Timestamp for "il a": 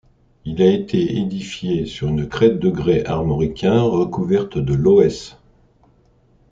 0.45-0.65